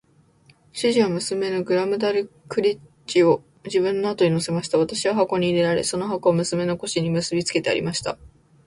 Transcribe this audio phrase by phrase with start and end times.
[0.73, 4.79] 主人は娘のグラムダルクリッチを自分の後に乗せました。
[4.79, 8.17] 私は箱に入れられ、その箱は娘の腰に結びつけてありました。